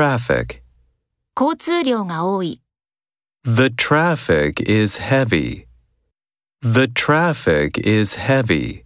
[0.00, 0.62] traffic.
[1.38, 2.62] 交通量が多い。
[3.44, 5.66] The traffic is heavy.
[6.62, 8.84] The traffic is heavy.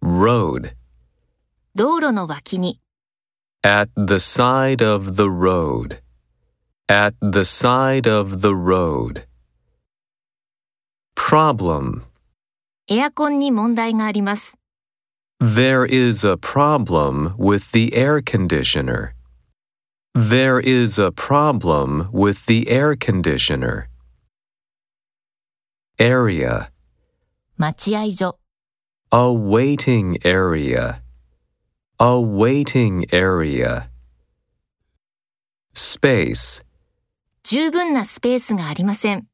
[0.00, 0.74] Road.
[1.74, 2.80] 道路の脇に。
[3.62, 6.00] At the side of the road.
[6.88, 9.26] At the side of the road.
[11.14, 12.04] Problem.
[12.88, 14.56] エアコンに問題があります。
[15.40, 19.10] There is a problem with the air conditioner.
[20.14, 23.88] There is a problem with the air conditioner.
[25.98, 26.70] Area.
[27.56, 28.38] 待合所。
[29.10, 31.00] A waiting area.
[31.98, 33.88] A waiting area.
[35.74, 36.62] Space.
[37.44, 39.28] 十分なスペースがありません。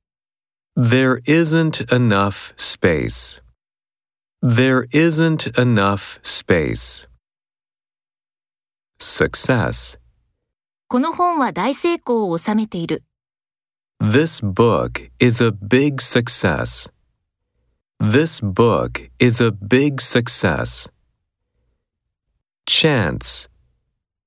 [0.77, 3.41] There isn't enough space.
[4.43, 7.07] There isn't enough space.
[8.99, 9.99] Success.
[10.92, 13.04] この本は大成功を収めている。
[14.02, 16.92] This book is a big success.
[18.02, 20.92] This book is a big success.
[22.66, 23.52] Chance.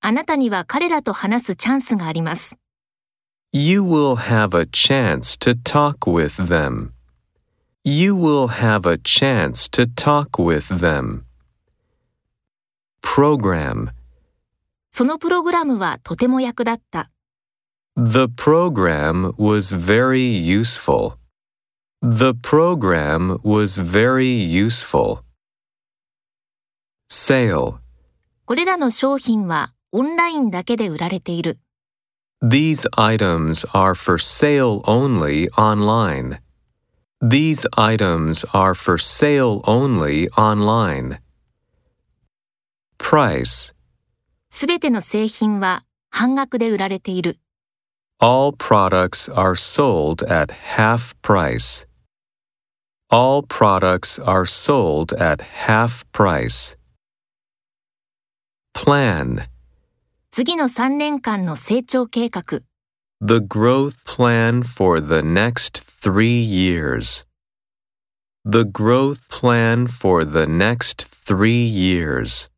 [0.03, 2.57] あなたには彼らと話すチャンスがあります。
[3.53, 6.93] You will have a chance to talk with them.
[7.83, 11.25] You will have a chance to talk with them.
[13.03, 13.91] Program.
[14.92, 17.12] そのプログラムはとても役立った。
[17.96, 21.18] The program was very useful.
[22.02, 25.20] The program was very useful.
[27.10, 27.76] Sale.
[28.46, 31.60] これらの商品はオンラインだけで売られている。
[32.44, 36.40] These items are for sale only online.
[37.20, 41.20] These items are for sale only online.
[43.00, 43.74] Price.
[44.52, 47.38] すべての製品は半額で売られている。
[48.20, 51.88] All products are sold at half price.
[53.10, 56.78] All products are sold at half price.
[58.74, 59.48] Plan.
[60.32, 62.62] 次の3年間の成長計画。
[63.22, 67.26] The growth plan for the next three years.
[68.46, 72.50] The growth plan for the next three years.